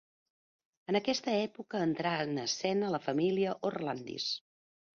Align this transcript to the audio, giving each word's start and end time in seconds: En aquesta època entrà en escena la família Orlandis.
En 0.93 0.97
aquesta 0.99 1.35
època 1.41 1.83
entrà 1.89 2.15
en 2.23 2.43
escena 2.47 2.91
la 2.97 3.03
família 3.07 3.55
Orlandis. 3.73 4.31